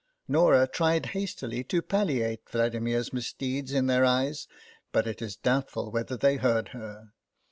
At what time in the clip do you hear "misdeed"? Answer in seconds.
3.13-3.69